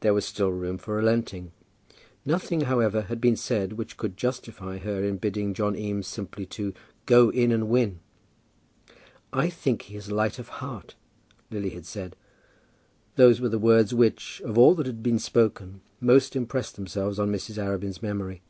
[0.00, 1.52] There was still room for relenting.
[2.24, 6.74] Nothing, however, had been said which could justify her in bidding John Eames simply "to
[7.06, 8.00] go in and win."
[9.32, 10.96] "I think he is light of heart,"
[11.48, 12.16] Lily had said.
[13.14, 17.30] Those were the words which, of all that had been spoken, most impressed themselves on
[17.30, 17.56] Mrs.
[17.56, 18.42] Arabin's memory.